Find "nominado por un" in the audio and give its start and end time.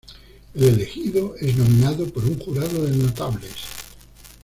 1.55-2.39